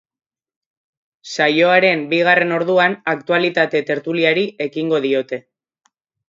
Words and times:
Saioaren 1.35 2.01
bigarren 2.13 2.55
orduan 2.57 2.95
aktualitate 3.13 3.83
tertuliari 3.91 4.47
ekingo 4.67 5.05
diote. 5.07 5.41